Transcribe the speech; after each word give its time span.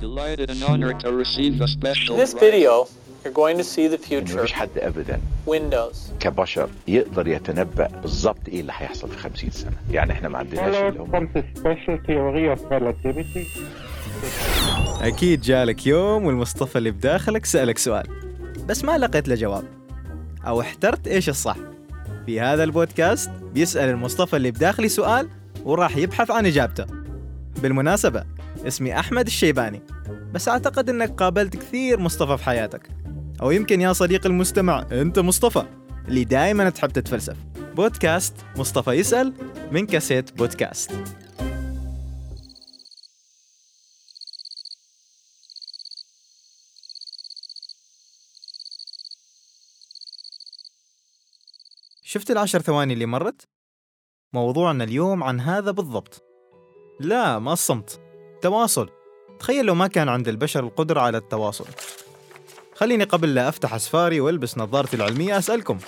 Delighted 0.00 0.48
and 0.50 0.62
honored 0.64 0.98
to 1.00 1.12
receive 1.12 1.60
a 1.60 1.68
special 1.68 2.14
In 2.14 2.20
this 2.20 2.32
video, 2.32 2.86
you're 3.22 3.32
going 3.42 3.56
to 3.58 3.64
see 3.64 3.86
the 3.88 3.98
future. 3.98 4.38
مفيش 4.38 4.52
حد 4.52 4.68
ابدا 4.76 5.20
Windows. 5.46 5.96
كبشر 6.20 6.68
يقدر 6.88 7.28
يتنبأ 7.28 7.86
بالظبط 8.02 8.48
إيه 8.48 8.60
اللي 8.60 8.72
هيحصل 8.76 9.08
في 9.08 9.18
50 9.18 9.50
سنة 9.50 9.76
يعني 9.90 10.12
إحنا 10.12 10.28
ما 10.28 10.38
عندناش 10.38 10.74
اللي 10.74 11.00
هم 11.00 11.10
from 11.10 11.28
the 11.36 11.42
special 11.58 11.98
theory 12.06 12.58
of 12.58 12.72
relativity. 12.72 13.46
أكيد 15.02 15.40
جالك 15.40 15.86
يوم 15.86 16.24
والمصطفى 16.26 16.78
اللي 16.78 16.90
بداخلك 16.90 17.46
سألك 17.46 17.78
سؤال 17.78 18.06
بس 18.68 18.84
ما 18.84 18.98
لقيت 18.98 19.28
له 19.28 19.34
جواب 19.34 19.64
أو 20.46 20.60
احترت 20.60 21.08
إيش 21.08 21.28
الصح 21.28 21.56
في 22.26 22.40
هذا 22.40 22.64
البودكاست 22.64 23.30
بيسأل 23.54 23.88
المصطفى 23.88 24.36
اللي 24.36 24.50
بداخلي 24.50 24.88
سؤال 24.88 25.28
وراح 25.64 25.96
يبحث 25.96 26.30
عن 26.30 26.46
إجابته 26.46 26.84
بالمناسبة 27.62 28.24
اسمي 28.66 28.98
أحمد 28.98 29.26
الشيباني. 29.26 29.82
بس 30.32 30.48
أعتقد 30.48 30.90
أنك 30.90 31.10
قابلت 31.10 31.56
كثير 31.56 32.00
مصطفى 32.00 32.36
في 32.36 32.44
حياتك. 32.44 32.90
أو 33.42 33.50
يمكن 33.50 33.80
يا 33.80 33.92
صديقي 33.92 34.28
المستمع 34.28 34.86
أنت 34.92 35.18
مصطفى 35.18 35.66
اللي 36.08 36.24
دائما 36.24 36.70
تحب 36.70 36.90
تتفلسف. 36.90 37.36
بودكاست 37.74 38.34
مصطفى 38.56 38.90
يسأل 38.90 39.34
من 39.72 39.86
كاسيت 39.86 40.32
بودكاست. 40.32 40.92
شفت 52.02 52.30
العشر 52.30 52.60
ثواني 52.60 52.94
اللي 52.94 53.06
مرت؟ 53.06 53.48
موضوعنا 54.32 54.84
اليوم 54.84 55.24
عن 55.24 55.40
هذا 55.40 55.70
بالضبط. 55.70 56.22
لا 57.00 57.38
ما 57.38 57.52
الصمت 57.52 58.09
تواصل 58.42 58.88
تخيل 59.38 59.64
لو 59.64 59.74
ما 59.74 59.86
كان 59.86 60.08
عند 60.08 60.28
البشر 60.28 60.64
القدرة 60.64 61.00
على 61.00 61.18
التواصل. 61.18 61.64
خليني 62.74 63.04
قبل 63.04 63.34
لا 63.34 63.48
أفتح 63.48 63.74
أسفاري 63.74 64.20
وألبس 64.20 64.58
نظارتي 64.58 64.96
العلمية 64.96 65.38
أسألكم. 65.38 65.78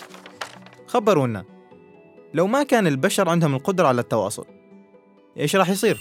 خبرونا. 0.87 1.45
لو 2.35 2.47
ما 2.47 2.63
كان 2.63 2.87
البشر 2.87 3.29
عندهم 3.29 3.55
القدرة 3.55 3.89
على 3.89 4.01
التواصل 4.01 4.45
إيش 5.39 5.57
راح 5.57 5.69
يصير؟ 5.69 5.99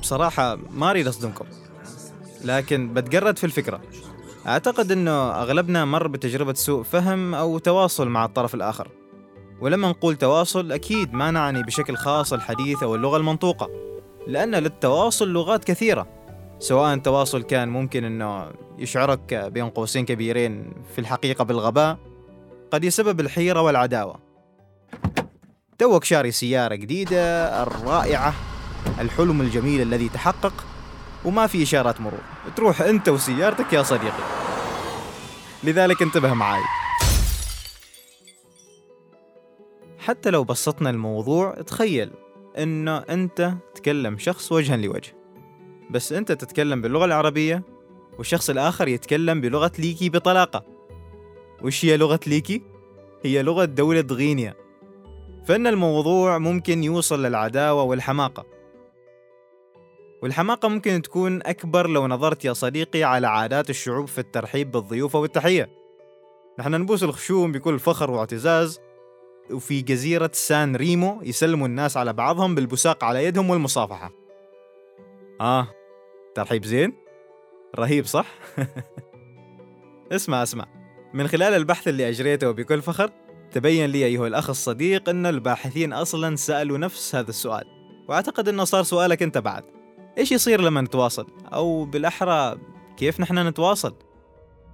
بصراحة 0.00 0.56
ما 0.70 0.90
أريد 0.90 1.06
أصدمكم. 1.06 1.44
لكن 2.44 2.94
بتجرد 2.94 3.38
في 3.38 3.44
الفكرة. 3.44 3.80
أعتقد 4.46 4.92
أنه 4.92 5.42
أغلبنا 5.42 5.84
مر 5.84 6.08
بتجربة 6.08 6.54
سوء 6.54 6.82
فهم 6.82 7.34
أو 7.34 7.58
تواصل 7.58 8.08
مع 8.08 8.24
الطرف 8.24 8.54
الآخر. 8.54 8.88
ولما 9.60 9.88
نقول 9.88 10.16
تواصل 10.16 10.72
أكيد 10.72 11.12
ما 11.12 11.30
نعني 11.30 11.62
بشكل 11.62 11.96
خاص 11.96 12.32
الحديث 12.32 12.82
أو 12.82 12.94
اللغة 12.94 13.16
المنطوقة. 13.16 13.89
لأن 14.26 14.54
للتواصل 14.54 15.28
لغات 15.28 15.64
كثيرة. 15.64 16.06
سواء 16.58 16.94
التواصل 16.94 17.42
كان 17.42 17.68
ممكن 17.68 18.04
أنه 18.04 18.52
يشعرك 18.78 19.34
بين 19.34 19.68
قوسين 19.68 20.04
كبيرين 20.04 20.72
في 20.92 20.98
الحقيقة 20.98 21.44
بالغباء 21.44 21.98
قد 22.70 22.84
يسبب 22.84 23.20
الحيرة 23.20 23.60
والعداوة. 23.60 24.20
توك 25.78 26.04
شاري 26.04 26.30
سيارة 26.30 26.74
جديدة 26.74 27.22
الرائعة 27.62 28.34
الحلم 29.00 29.40
الجميل 29.40 29.82
الذي 29.82 30.08
تحقق 30.08 30.64
وما 31.24 31.46
في 31.46 31.62
إشارات 31.62 32.00
مرور. 32.00 32.22
تروح 32.56 32.80
أنت 32.80 33.08
وسيارتك 33.08 33.72
يا 33.72 33.82
صديقي. 33.82 34.22
لذلك 35.64 36.02
انتبه 36.02 36.34
معاي. 36.34 36.62
حتى 39.98 40.30
لو 40.30 40.44
بسطنا 40.44 40.90
الموضوع 40.90 41.54
تخيل 41.54 42.10
إنه 42.58 42.98
أنت 42.98 43.54
تكلم 43.82 44.18
شخص 44.18 44.52
وجها 44.52 44.76
لوجه. 44.76 45.16
بس 45.90 46.12
أنت 46.12 46.32
تتكلم 46.32 46.82
باللغة 46.82 47.04
العربية 47.04 47.62
والشخص 48.18 48.50
الآخر 48.50 48.88
يتكلم 48.88 49.40
بلغة 49.40 49.72
ليكي 49.78 50.08
بطلاقة. 50.08 50.64
وش 51.62 51.84
هي 51.84 51.96
لغة 51.96 52.20
ليكي؟ 52.26 52.62
هي 53.24 53.42
لغة 53.42 53.64
دولة 53.64 54.06
غينيا. 54.10 54.54
فإن 55.44 55.66
الموضوع 55.66 56.38
ممكن 56.38 56.84
يوصل 56.84 57.22
للعداوة 57.22 57.82
والحماقة. 57.82 58.46
والحماقة 60.22 60.68
ممكن 60.68 61.02
تكون 61.02 61.42
أكبر 61.42 61.86
لو 61.86 62.06
نظرت 62.06 62.44
يا 62.44 62.52
صديقي 62.52 63.02
على 63.02 63.26
عادات 63.26 63.70
الشعوب 63.70 64.08
في 64.08 64.18
الترحيب 64.18 64.70
بالضيوف 64.70 65.14
والتحية. 65.14 65.70
نحن 66.58 66.74
نبوس 66.74 67.02
الخشوم 67.02 67.52
بكل 67.52 67.78
فخر 67.78 68.10
واعتزاز 68.10 68.80
وفي 69.52 69.82
جزيرة 69.82 70.30
سان 70.34 70.76
ريمو 70.76 71.20
يسلموا 71.22 71.66
الناس 71.66 71.96
على 71.96 72.12
بعضهم 72.12 72.54
بالبساق 72.54 73.04
على 73.04 73.24
يدهم 73.24 73.50
والمصافحة 73.50 74.12
آه 75.40 75.68
ترحيب 76.34 76.64
زين؟ 76.64 76.92
رهيب 77.78 78.06
صح؟ 78.06 78.26
اسمع 80.12 80.42
اسمع 80.42 80.66
من 81.14 81.28
خلال 81.28 81.54
البحث 81.54 81.88
اللي 81.88 82.08
أجريته 82.08 82.50
بكل 82.50 82.82
فخر 82.82 83.10
تبين 83.52 83.90
لي 83.90 84.04
أيها 84.04 84.26
الأخ 84.26 84.50
الصديق 84.50 85.08
أن 85.08 85.26
الباحثين 85.26 85.92
أصلا 85.92 86.36
سألوا 86.36 86.78
نفس 86.78 87.14
هذا 87.14 87.30
السؤال 87.30 87.64
وأعتقد 88.08 88.48
أنه 88.48 88.64
صار 88.64 88.82
سؤالك 88.82 89.22
أنت 89.22 89.38
بعد 89.38 89.64
إيش 90.18 90.32
يصير 90.32 90.60
لما 90.60 90.80
نتواصل؟ 90.80 91.26
أو 91.52 91.84
بالأحرى 91.84 92.58
كيف 92.96 93.20
نحن 93.20 93.48
نتواصل؟ 93.48 93.94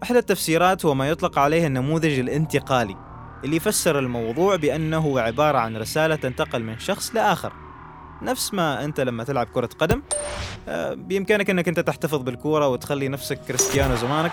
أحد 0.02 0.16
التفسيرات 0.16 0.84
هو 0.84 0.94
ما 0.94 1.08
يطلق 1.08 1.38
عليه 1.38 1.66
النموذج 1.66 2.18
الانتقالي 2.18 3.05
اللي 3.44 3.56
يفسر 3.56 3.98
الموضوع 3.98 4.56
بأنه 4.56 5.20
عبارة 5.20 5.58
عن 5.58 5.76
رسالة 5.76 6.16
تنتقل 6.16 6.62
من 6.62 6.78
شخص 6.78 7.14
لآخر. 7.14 7.52
نفس 8.22 8.54
ما 8.54 8.84
أنت 8.84 9.00
لما 9.00 9.24
تلعب 9.24 9.46
كرة 9.46 9.68
قدم 9.78 10.02
آه، 10.68 10.94
بإمكانك 10.94 11.50
أنك 11.50 11.68
أنت 11.68 11.80
تحتفظ 11.80 12.22
بالكورة 12.22 12.68
وتخلي 12.68 13.08
نفسك 13.08 13.38
كريستيانو 13.38 13.94
زمانك 13.94 14.32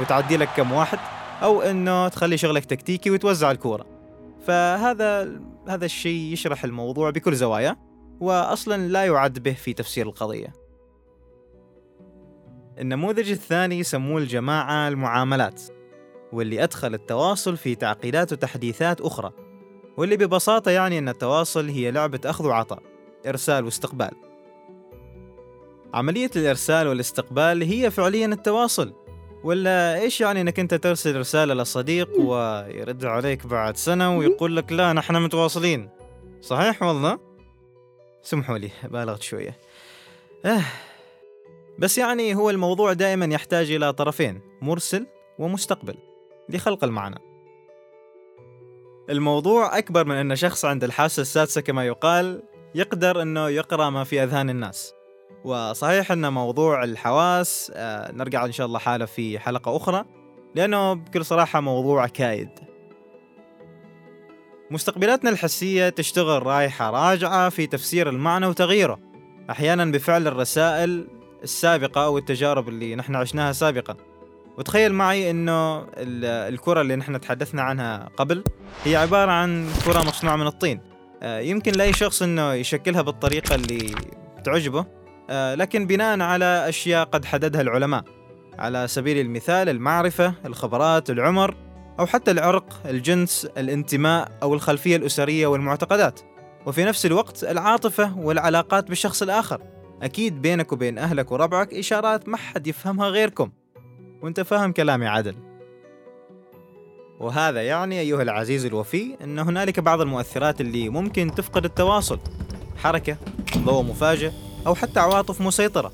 وتعدي 0.00 0.36
لك 0.36 0.48
كم 0.56 0.72
واحد 0.72 0.98
أو 1.42 1.62
أنه 1.62 2.08
تخلي 2.08 2.36
شغلك 2.36 2.64
تكتيكي 2.64 3.10
وتوزع 3.10 3.50
الكورة. 3.50 3.86
فهذا 4.46 5.40
هذا 5.68 5.84
الشيء 5.84 6.32
يشرح 6.32 6.64
الموضوع 6.64 7.10
بكل 7.10 7.34
زواياه 7.34 7.76
وأصلا 8.20 8.88
لا 8.88 9.06
يعد 9.06 9.38
به 9.38 9.52
في 9.52 9.72
تفسير 9.72 10.06
القضية. 10.06 10.52
النموذج 12.78 13.30
الثاني 13.30 13.78
يسموه 13.78 14.18
الجماعة 14.18 14.88
المعاملات. 14.88 15.62
واللي 16.32 16.62
أدخل 16.62 16.94
التواصل 16.94 17.56
في 17.56 17.74
تعقيدات 17.74 18.32
وتحديثات 18.32 19.00
أخرى 19.00 19.32
واللي 19.96 20.16
ببساطة 20.16 20.70
يعني 20.70 20.98
أن 20.98 21.08
التواصل 21.08 21.68
هي 21.68 21.90
لعبة 21.90 22.20
أخذ 22.24 22.46
وعطاء 22.46 22.82
إرسال 23.26 23.64
واستقبال. 23.64 24.10
عملية 25.94 26.30
الإرسال 26.36 26.88
والاستقبال 26.88 27.62
هي 27.62 27.90
فعليا 27.90 28.26
التواصل 28.26 28.92
ولا 29.44 30.00
إيش 30.00 30.20
يعني 30.20 30.40
أنك 30.40 30.60
أنت 30.60 30.74
ترسل 30.74 31.16
رسالة 31.16 31.54
لصديق 31.54 32.20
ويرد 32.20 33.04
عليك 33.04 33.46
بعد 33.46 33.76
سنة 33.76 34.18
ويقول 34.18 34.56
لك 34.56 34.72
لا 34.72 34.92
نحن 34.92 35.16
متواصلين. 35.16 35.88
صحيح 36.40 36.82
والله؟ 36.82 37.18
سمحوا 38.22 38.58
لي 38.58 38.70
بالغت 38.84 39.22
شوية. 39.22 39.58
آه. 40.44 40.64
بس 41.78 41.98
يعني 41.98 42.34
هو 42.34 42.50
الموضوع 42.50 42.92
دائما 42.92 43.34
يحتاج 43.34 43.70
إلى 43.70 43.92
طرفين 43.92 44.40
مرسل 44.62 45.06
ومستقبل. 45.38 46.09
لخلق 46.50 46.84
المعنى. 46.84 47.18
الموضوع 49.10 49.78
أكبر 49.78 50.04
من 50.04 50.14
أن 50.14 50.36
شخص 50.36 50.64
عند 50.64 50.84
الحاسة 50.84 51.20
السادسة 51.20 51.60
كما 51.60 51.86
يقال 51.86 52.42
يقدر 52.74 53.22
أنه 53.22 53.48
يقرأ 53.48 53.90
ما 53.90 54.04
في 54.04 54.22
أذهان 54.22 54.50
الناس. 54.50 54.94
وصحيح 55.44 56.12
أن 56.12 56.32
موضوع 56.32 56.84
الحواس 56.84 57.72
آه، 57.74 58.12
نرجع 58.12 58.44
إن 58.44 58.52
شاء 58.52 58.66
الله 58.66 58.78
حالة 58.78 59.04
في 59.04 59.38
حلقة 59.38 59.76
أخرى 59.76 60.04
لأنه 60.54 60.92
بكل 60.92 61.24
صراحة 61.24 61.60
موضوع 61.60 62.06
كايد. 62.06 62.50
مستقبلاتنا 64.70 65.30
الحسية 65.30 65.88
تشتغل 65.88 66.46
رايحة 66.46 66.90
راجعة 66.90 67.48
في 67.48 67.66
تفسير 67.66 68.08
المعنى 68.08 68.46
وتغييره. 68.46 68.98
أحيانا 69.50 69.84
بفعل 69.84 70.26
الرسائل 70.26 71.08
السابقة 71.42 72.04
أو 72.04 72.18
التجارب 72.18 72.68
اللي 72.68 72.94
نحن 72.96 73.16
عشناها 73.16 73.52
سابقا. 73.52 73.96
وتخيل 74.60 74.94
معي 74.94 75.30
إنه 75.30 75.78
ال- 75.78 76.54
الكرة 76.54 76.80
اللي 76.80 76.96
نحن 76.96 77.20
تحدثنا 77.20 77.62
عنها 77.62 78.08
قبل 78.16 78.44
هي 78.84 78.96
عبارة 78.96 79.30
عن 79.30 79.66
كرة 79.84 80.02
مصنوعة 80.02 80.36
من 80.36 80.46
الطين. 80.46 80.80
آه، 81.22 81.38
يمكن 81.40 81.72
لأي 81.72 81.92
شخص 81.92 82.22
إنه 82.22 82.52
يشكلها 82.52 83.02
بالطريقة 83.02 83.54
اللي 83.54 83.94
تعجبه. 84.44 84.86
آه، 85.30 85.54
لكن 85.54 85.86
بناء 85.86 86.20
على 86.20 86.68
أشياء 86.68 87.04
قد 87.04 87.24
حددها 87.24 87.60
العلماء 87.60 88.04
على 88.58 88.88
سبيل 88.88 89.18
المثال 89.18 89.68
المعرفة، 89.68 90.34
الخبرات، 90.46 91.10
العمر 91.10 91.56
أو 91.98 92.06
حتى 92.06 92.30
العرق، 92.30 92.80
الجنس، 92.86 93.48
الانتماء 93.58 94.28
أو 94.42 94.54
الخلفية 94.54 94.96
الأسرية 94.96 95.46
والمعتقدات. 95.46 96.20
وفي 96.66 96.84
نفس 96.84 97.06
الوقت 97.06 97.44
العاطفة 97.44 98.18
والعلاقات 98.18 98.88
بالشخص 98.88 99.22
الآخر. 99.22 99.62
أكيد 100.02 100.42
بينك 100.42 100.72
وبين 100.72 100.98
أهلك 100.98 101.32
وربعك 101.32 101.74
إشارات 101.74 102.28
ما 102.28 102.36
حد 102.36 102.66
يفهمها 102.66 103.08
غيركم. 103.08 103.50
وانت 104.22 104.40
فاهم 104.40 104.72
كلامي 104.72 105.06
عدل. 105.06 105.34
وهذا 107.20 107.62
يعني 107.62 108.00
أيها 108.00 108.22
العزيز 108.22 108.66
الوفي 108.66 109.16
أن 109.24 109.38
هنالك 109.38 109.80
بعض 109.80 110.00
المؤثرات 110.00 110.60
اللي 110.60 110.88
ممكن 110.88 111.34
تفقد 111.36 111.64
التواصل. 111.64 112.18
حركة 112.76 113.16
ضوء 113.58 113.82
مفاجئ 113.82 114.30
أو 114.66 114.74
حتى 114.74 115.00
عواطف 115.00 115.40
مسيطرة. 115.40 115.92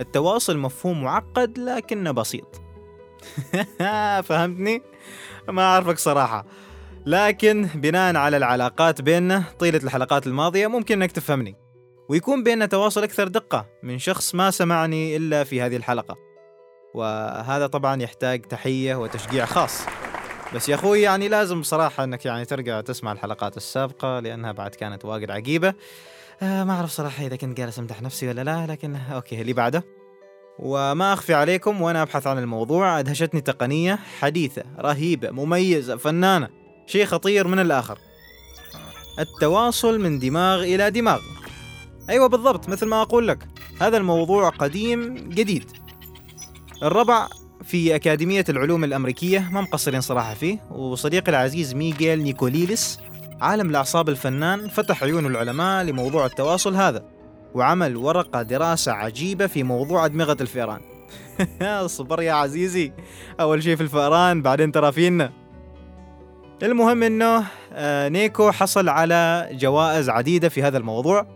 التواصل 0.00 0.58
مفهوم 0.58 1.02
معقد 1.02 1.58
لكنه 1.58 2.10
بسيط. 2.10 2.60
فهمتني؟ 4.28 4.82
ما 5.48 5.62
أعرفك 5.62 5.98
صراحة. 5.98 6.46
لكن 7.06 7.68
بناء 7.74 8.16
على 8.16 8.36
العلاقات 8.36 9.00
بيننا 9.00 9.44
طيلة 9.58 9.80
الحلقات 9.84 10.26
الماضية 10.26 10.66
ممكن 10.66 11.02
أنك 11.02 11.12
تفهمني. 11.12 11.56
ويكون 12.08 12.42
بيننا 12.42 12.66
تواصل 12.66 13.02
أكثر 13.02 13.28
دقة 13.28 13.66
من 13.82 13.98
شخص 13.98 14.34
ما 14.34 14.50
سمعني 14.50 15.16
إلا 15.16 15.44
في 15.44 15.62
هذه 15.62 15.76
الحلقة. 15.76 16.33
وهذا 16.94 17.66
طبعا 17.66 18.02
يحتاج 18.02 18.42
تحية 18.42 18.94
وتشجيع 18.94 19.44
خاص. 19.44 19.80
بس 20.54 20.68
يا 20.68 20.74
أخوي 20.74 21.02
يعني 21.02 21.28
لازم 21.28 21.60
بصراحة 21.60 22.04
أنك 22.04 22.26
يعني 22.26 22.44
ترجع 22.44 22.80
تسمع 22.80 23.12
الحلقات 23.12 23.56
السابقة 23.56 24.20
لأنها 24.20 24.52
بعد 24.52 24.70
كانت 24.70 25.04
واجد 25.04 25.30
عجيبة. 25.30 25.74
آه 26.42 26.64
ما 26.64 26.72
أعرف 26.72 26.90
صراحة 26.90 27.26
إذا 27.26 27.36
كنت 27.36 27.58
جالس 27.58 27.78
أمدح 27.78 28.02
نفسي 28.02 28.28
ولا 28.28 28.44
لا 28.44 28.66
لكن 28.66 28.96
أوكي 28.96 29.40
اللي 29.40 29.52
بعده. 29.52 29.84
وما 30.58 31.12
أخفي 31.12 31.34
عليكم 31.34 31.82
وأنا 31.82 32.02
أبحث 32.02 32.26
عن 32.26 32.38
الموضوع. 32.38 32.98
أدهشتني 32.98 33.40
تقنية 33.40 33.98
حديثة 34.20 34.62
رهيبة 34.78 35.30
مميزة 35.30 35.96
فنانة 35.96 36.48
شيء 36.86 37.04
خطير 37.04 37.48
من 37.48 37.58
الآخر. 37.58 37.98
التواصل 39.18 40.00
من 40.00 40.18
دماغ 40.18 40.62
إلى 40.62 40.90
دماغ. 40.90 41.20
أيوة 42.10 42.26
بالضبط 42.26 42.68
مثل 42.68 42.86
ما 42.86 43.02
أقول 43.02 43.28
لك. 43.28 43.38
هذا 43.80 43.96
الموضوع 43.96 44.48
قديم 44.48 45.14
جديد. 45.14 45.83
الربع 46.84 47.28
في 47.62 47.94
أكاديمية 47.94 48.44
العلوم 48.48 48.84
الأمريكية 48.84 49.48
ما 49.52 49.60
مقصرين 49.60 50.00
صراحة 50.00 50.34
فيه. 50.34 50.58
وصديقي 50.70 51.30
العزيز 51.30 51.74
ميغيل 51.74 52.22
نيكوليلس 52.22 53.00
عالم 53.40 53.70
الأعصاب 53.70 54.08
الفنان 54.08 54.68
فتح 54.68 55.02
عيون 55.02 55.26
العلماء 55.26 55.84
لموضوع 55.84 56.26
التواصل 56.26 56.74
هذا 56.74 57.04
وعمل 57.54 57.96
ورقة 57.96 58.42
دراسة 58.42 58.92
عجيبة 58.92 59.46
في 59.46 59.62
موضوع 59.62 60.04
أدمغة 60.04 60.36
الفئران. 60.40 60.80
صبر 61.86 62.22
يا 62.22 62.32
عزيزي 62.32 62.92
أول 63.40 63.62
شيء 63.62 63.76
في 63.76 63.82
الفئران 63.82 64.42
بعدين 64.42 64.72
ترى 64.72 64.92
فينا. 64.92 65.32
المهم 66.62 67.02
إنه 67.02 67.44
آه، 67.72 68.08
نيكو 68.08 68.50
حصل 68.50 68.88
على 68.88 69.48
جوائز 69.52 70.08
عديدة 70.08 70.48
في 70.48 70.62
هذا 70.62 70.78
الموضوع 70.78 71.26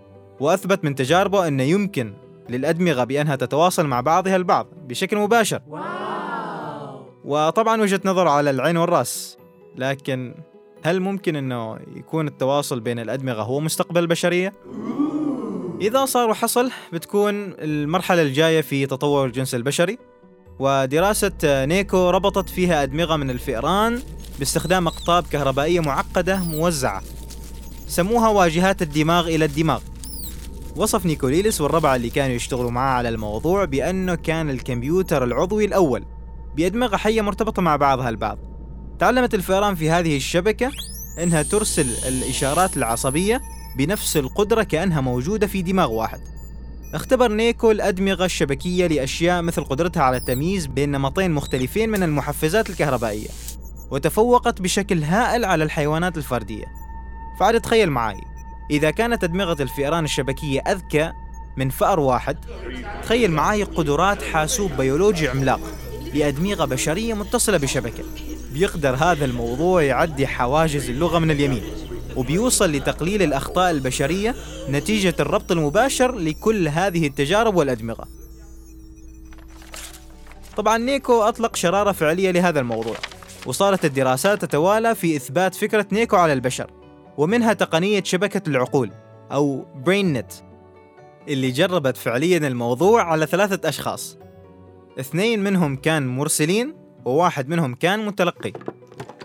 وأثبت 0.40 0.84
من 0.84 0.94
تجاربه 0.94 1.48
أنه 1.48 1.62
يمكن 1.62 2.27
للأدمغة 2.48 3.04
بأنها 3.04 3.36
تتواصل 3.36 3.86
مع 3.86 4.00
بعضها 4.00 4.36
البعض 4.36 4.66
بشكل 4.88 5.16
مباشر. 5.16 5.60
وطبعا 7.24 7.82
وجهة 7.82 8.00
نظر 8.04 8.28
على 8.28 8.50
العين 8.50 8.76
والرأس 8.76 9.38
لكن 9.76 10.34
هل 10.82 11.00
ممكن 11.00 11.36
أنه 11.36 11.78
يكون 11.96 12.28
التواصل 12.28 12.80
بين 12.80 12.98
الأدمغة 12.98 13.42
هو 13.42 13.60
مستقبل 13.60 14.00
البشرية؟ 14.00 14.52
إذا 15.80 16.04
صار 16.04 16.30
وحصل 16.30 16.70
بتكون 16.92 17.34
المرحلة 17.58 18.22
الجاية 18.22 18.60
في 18.60 18.86
تطور 18.86 19.26
الجنس 19.26 19.54
البشري 19.54 19.98
ودراسة 20.58 21.32
نيكو 21.44 22.10
ربطت 22.10 22.48
فيها 22.48 22.82
أدمغة 22.82 23.16
من 23.16 23.30
الفئران 23.30 24.02
باستخدام 24.38 24.86
أقطاب 24.86 25.24
كهربائية 25.30 25.80
معقدة 25.80 26.36
موزعة 26.36 27.02
سموها 27.86 28.28
واجهات 28.28 28.82
الدماغ 28.82 29.28
إلى 29.28 29.44
الدماغ. 29.44 29.80
وصف 30.78 31.06
نيكوليلس 31.06 31.60
والربعة 31.60 31.96
اللي 31.96 32.10
كانوا 32.10 32.36
يشتغلوا 32.36 32.70
معاه 32.70 32.94
على 32.94 33.08
الموضوع 33.08 33.64
بأنه 33.64 34.14
كان 34.14 34.50
الكمبيوتر 34.50 35.24
العضوي 35.24 35.64
الأول 35.64 36.04
بأدمغة 36.56 36.96
حية 36.96 37.20
مرتبطة 37.20 37.62
مع 37.62 37.76
بعضها 37.76 38.08
البعض. 38.08 38.38
تعلمت 38.98 39.34
الفئران 39.34 39.74
في 39.74 39.90
هذه 39.90 40.16
الشبكة 40.16 40.70
أنها 41.22 41.42
ترسل 41.42 42.08
الإشارات 42.08 42.76
العصبية 42.76 43.40
بنفس 43.78 44.16
القدرة 44.16 44.62
كأنها 44.62 45.00
موجودة 45.00 45.46
في 45.46 45.62
دماغ 45.62 45.92
واحد. 45.92 46.20
اختبر 46.94 47.32
نيكو 47.32 47.70
الأدمغة 47.70 48.24
الشبكية 48.24 48.86
لأشياء 48.86 49.42
مثل 49.42 49.64
قدرتها 49.64 50.02
على 50.02 50.16
التمييز 50.16 50.66
بين 50.66 50.90
نمطين 50.90 51.30
مختلفين 51.30 51.90
من 51.90 52.02
المحفزات 52.02 52.70
الكهربائية 52.70 53.28
وتفوقت 53.90 54.62
بشكل 54.62 55.02
هائل 55.02 55.44
على 55.44 55.64
الحيوانات 55.64 56.16
الفردية. 56.16 56.64
فعاد 57.40 57.60
تخيل 57.60 57.90
معي 57.90 58.20
إذا 58.70 58.90
كانت 58.90 59.24
أدمغة 59.24 59.62
الفئران 59.62 60.04
الشبكية 60.04 60.60
أذكى 60.60 61.12
من 61.56 61.70
فأر 61.70 62.00
واحد 62.00 62.36
تخيل 63.02 63.30
معي 63.30 63.62
قدرات 63.62 64.22
حاسوب 64.22 64.72
بيولوجي 64.72 65.28
عملاق 65.28 65.60
لأدمغة 66.14 66.64
بشرية 66.64 67.14
متصلة 67.14 67.56
بشبكة. 67.56 68.04
بيقدر 68.52 68.94
هذا 68.94 69.24
الموضوع 69.24 69.82
يعدي 69.82 70.26
حواجز 70.26 70.88
اللغة 70.90 71.18
من 71.18 71.30
اليمين 71.30 71.62
وبيوصل 72.16 72.72
لتقليل 72.72 73.22
الأخطاء 73.22 73.70
البشرية 73.70 74.34
نتيجة 74.70 75.14
الربط 75.20 75.52
المباشر 75.52 76.14
لكل 76.14 76.68
هذه 76.68 77.06
التجارب 77.06 77.56
والأدمغة. 77.56 78.04
طبعا 80.56 80.78
نيكو 80.78 81.22
أطلق 81.22 81.56
شرارة 81.56 81.92
فعلية 81.92 82.30
لهذا 82.30 82.60
الموضوع 82.60 82.96
وصارت 83.46 83.84
الدراسات 83.84 84.44
تتوالى 84.44 84.94
في 84.94 85.16
إثبات 85.16 85.54
فكرة 85.54 85.86
نيكو 85.92 86.16
على 86.16 86.32
البشر. 86.32 86.77
ومنها 87.18 87.52
تقنية 87.52 88.02
شبكة 88.02 88.48
العقول 88.48 88.90
أو 89.32 89.66
برين 89.74 90.12
نت 90.12 90.32
اللي 91.28 91.50
جربت 91.50 91.96
فعليا 91.96 92.38
الموضوع 92.38 93.02
على 93.02 93.26
ثلاثة 93.26 93.68
أشخاص. 93.68 94.18
اثنين 95.00 95.44
منهم 95.44 95.76
كان 95.76 96.06
مرسلين 96.06 96.74
وواحد 97.04 97.48
منهم 97.48 97.74
كان 97.74 98.06
متلقي. 98.06 98.52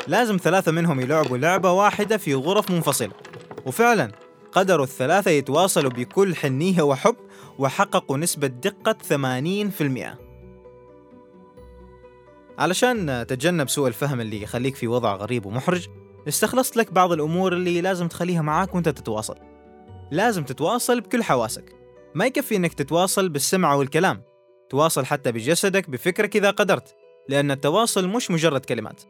لازم 0.07 0.37
ثلاثة 0.37 0.71
منهم 0.71 0.99
يلعبوا 0.99 1.37
لعبة 1.37 1.71
واحدة 1.71 2.17
في 2.17 2.33
غرف 2.33 2.71
منفصلة 2.71 3.11
وفعلا 3.65 4.11
قدروا 4.51 4.85
الثلاثة 4.85 5.31
يتواصلوا 5.31 5.91
بكل 5.91 6.35
حنية 6.35 6.81
وحب 6.81 7.15
وحققوا 7.59 8.17
نسبة 8.17 8.47
دقة 8.47 8.95
80% 9.09 10.17
علشان 12.59 13.25
تتجنب 13.27 13.69
سوء 13.69 13.87
الفهم 13.87 14.21
اللي 14.21 14.41
يخليك 14.41 14.75
في 14.75 14.87
وضع 14.87 15.15
غريب 15.15 15.45
ومحرج 15.45 15.87
استخلصت 16.27 16.77
لك 16.77 16.93
بعض 16.93 17.11
الأمور 17.11 17.53
اللي 17.53 17.81
لازم 17.81 18.07
تخليها 18.07 18.41
معاك 18.41 18.75
وأنت 18.75 18.89
تتواصل. 18.89 19.35
لازم 20.11 20.43
تتواصل 20.43 21.01
بكل 21.01 21.23
حواسك. 21.23 21.75
ما 22.15 22.25
يكفي 22.25 22.55
إنك 22.55 22.73
تتواصل 22.73 23.29
بالسمع 23.29 23.73
والكلام. 23.73 24.23
تواصل 24.69 25.05
حتى 25.05 25.31
بجسدك 25.31 25.89
بفكرك 25.89 26.35
إذا 26.35 26.51
قدرت 26.51 26.95
لأن 27.29 27.51
التواصل 27.51 28.07
مش 28.07 28.31
مجرد 28.31 28.65
كلمات. 28.65 29.01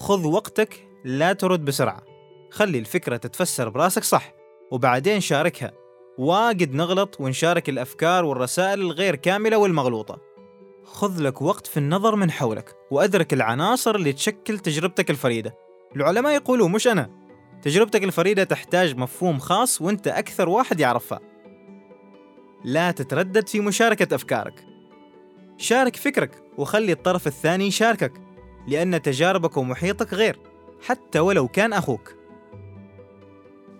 خذ 0.00 0.26
وقتك 0.26 0.88
لا 1.04 1.32
ترد 1.32 1.64
بسرعة. 1.64 2.02
خلي 2.50 2.78
الفكرة 2.78 3.16
تتفسر 3.16 3.68
براسك 3.68 4.04
صح 4.04 4.34
وبعدين 4.70 5.20
شاركها. 5.20 5.72
واجد 6.18 6.74
نغلط 6.74 7.20
ونشارك 7.20 7.68
الأفكار 7.68 8.24
والرسائل 8.24 8.80
الغير 8.80 9.16
كاملة 9.16 9.56
والمغلوطة. 9.56 10.18
خذ 10.84 11.22
لك 11.22 11.42
وقت 11.42 11.66
في 11.66 11.76
النظر 11.76 12.16
من 12.16 12.30
حولك 12.30 12.76
وأدرك 12.90 13.32
العناصر 13.32 13.94
اللي 13.94 14.12
تشكل 14.12 14.58
تجربتك 14.58 15.10
الفريدة. 15.10 15.65
العلماء 15.96 16.34
يقولوا 16.34 16.68
مش 16.68 16.88
أنا. 16.88 17.10
تجربتك 17.62 18.04
الفريدة 18.04 18.44
تحتاج 18.44 18.96
مفهوم 18.96 19.38
خاص 19.38 19.82
وأنت 19.82 20.08
أكثر 20.08 20.48
واحد 20.48 20.80
يعرفها. 20.80 21.20
لا 22.64 22.90
تتردد 22.90 23.48
في 23.48 23.60
مشاركة 23.60 24.14
أفكارك. 24.14 24.64
شارك 25.58 25.96
فكرك 25.96 26.42
وخلي 26.58 26.92
الطرف 26.92 27.26
الثاني 27.26 27.66
يشاركك 27.66 28.12
لأن 28.68 29.02
تجاربك 29.02 29.56
ومحيطك 29.56 30.14
غير 30.14 30.40
حتى 30.86 31.18
ولو 31.18 31.48
كان 31.48 31.72
أخوك. 31.72 32.14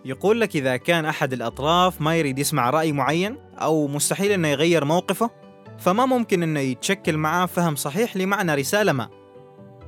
يقول 0.05 0.41
لك 0.41 0.55
إذا 0.55 0.77
كان 0.77 1.05
أحد 1.05 1.33
الأطراف 1.33 2.01
ما 2.01 2.15
يريد 2.15 2.39
يسمع 2.39 2.69
رأي 2.69 2.91
معين 2.91 3.37
أو 3.53 3.87
مستحيل 3.87 4.31
أنه 4.31 4.47
يغير 4.47 4.85
موقفه 4.85 5.29
فما 5.79 6.05
ممكن 6.05 6.43
أنه 6.43 6.59
يتشكل 6.59 7.17
معاه 7.17 7.45
فهم 7.45 7.75
صحيح 7.75 8.17
لمعنى 8.17 8.55
رسالة 8.55 8.91
ما. 8.91 9.09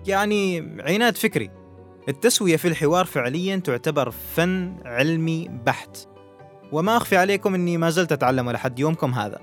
يعني 0.08 0.60
عناد 0.80 1.18
فكري. 1.18 1.59
التسوية 2.10 2.58
في 2.58 2.68
الحوار 2.68 3.06
فعليا 3.06 3.56
تعتبر 3.56 4.12
فن 4.12 4.76
علمي 4.86 5.48
بحت. 5.66 5.98
وما 6.72 6.98
أخفي 6.98 7.18
عليكم 7.18 7.56
أني 7.56 7.78
ما 7.78 7.90
زلت 7.90 8.12
أتعلم 8.12 8.52
لحد 8.52 8.80
يومكم 8.80 9.14
هذا. 9.14 9.40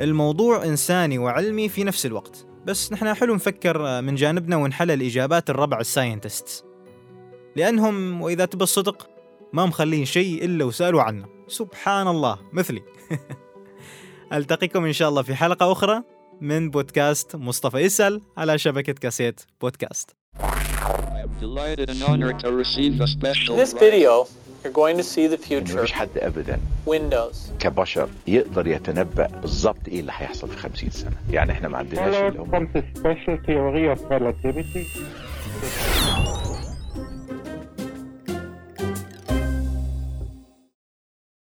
الموضوع 0.00 0.64
إنساني 0.64 1.18
وعلمي 1.18 1.68
في 1.68 1.84
نفس 1.84 2.06
الوقت. 2.06 2.46
بس 2.64 2.92
نحن 2.92 3.14
حلو 3.14 3.34
نفكر 3.34 4.02
من 4.02 4.14
جانبنا 4.14 4.56
ونحلل 4.56 5.02
إجابات 5.02 5.50
الربع 5.50 5.80
الساينتست. 5.80 6.64
لأنهم 7.56 8.22
وإذا 8.22 8.44
تبى 8.44 8.62
الصدق 8.62 9.10
ما 9.52 9.66
مخلين 9.66 10.04
شيء 10.04 10.44
إلا 10.44 10.64
وسألوا 10.64 11.02
عنه. 11.02 11.26
سبحان 11.48 12.08
الله 12.08 12.38
مثلي. 12.52 12.82
ألتقيكم 14.32 14.84
إن 14.84 14.92
شاء 14.92 15.08
الله 15.08 15.22
في 15.22 15.34
حلقة 15.34 15.72
أخرى 15.72 16.02
من 16.40 16.70
بودكاست 16.70 17.36
مصطفى 17.36 17.78
يسأل 17.78 18.20
على 18.36 18.58
شبكة 18.58 18.92
كاسيت 18.92 19.40
بودكاست. 19.60 20.21
Delighted 21.46 21.90
and 21.90 22.00
honored 22.10 22.38
to 22.38 22.48
receive 22.52 23.00
a 23.00 23.08
special 23.18 23.54
In 23.54 23.60
this 23.64 23.72
video, 23.86 24.12
you're 24.62 24.72
going 24.82 24.96
to 24.96 25.02
see 25.02 25.26
the 25.26 25.38
future. 25.48 25.78
مفيش 25.82 25.92
حد 25.92 26.08
ابدا 26.16 26.58
Windows. 26.86 27.36
كبشر 27.58 28.08
يقدر 28.26 28.66
يتنبأ 28.66 29.26
بالظبط 29.26 29.88
إيه 29.88 30.00
اللي 30.00 30.12
هيحصل 30.16 30.48
في 30.48 30.56
50 30.56 30.90
سنة 30.90 31.16
يعني 31.30 31.52
إحنا 31.52 31.68
ما 31.68 31.78
عندناش 31.78 32.14
اللي 32.14 32.38
هم 32.40 32.68